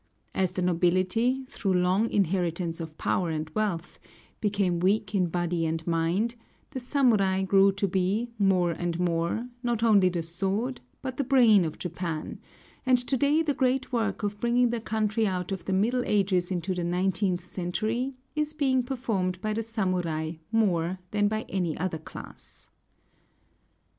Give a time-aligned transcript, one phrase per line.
[0.33, 3.99] As the nobility, through long inheritance of power and wealth,
[4.39, 6.33] became weak in body and mind,
[6.71, 11.63] the samurai grew to be, more and more, not only the sword, but the brain
[11.65, 12.39] of Japan;
[12.83, 16.49] and to day the great work of bringing the country out of the middle ages
[16.49, 21.99] into the nineteenth century is being performed by the samurai more than by any other
[21.99, 22.71] class.